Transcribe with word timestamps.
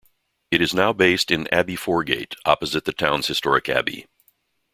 It 0.49 0.61
is 0.63 0.73
now 0.73 0.93
based 0.93 1.29
in 1.29 1.45
Abbey 1.53 1.75
Foregate, 1.75 2.33
opposite 2.43 2.85
the 2.85 2.91
town's 2.91 3.27
historic 3.27 3.69
Abbey. 3.69 4.07